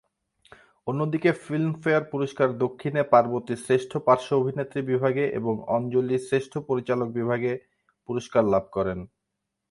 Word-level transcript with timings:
অন্যদিকে 0.87 1.31
ফিল্মফেয়ার 1.43 2.03
পুরস্কার 2.11 2.47
দক্ষিণে 2.63 3.01
পার্বতী 3.13 3.55
শ্রেষ্ঠ 3.65 3.91
পার্শ্ব 4.07 4.31
অভিনেত্রী 4.41 4.81
বিভাগে 4.91 5.25
এবং 5.39 5.53
অঞ্জলি 5.75 6.17
শ্রেষ্ঠ 6.27 6.53
পরিচালক 6.69 7.07
বিভাগে 7.19 7.51
পুরস্কার 8.09 8.43
লাভ 8.53 8.63
করেন। 8.75 8.99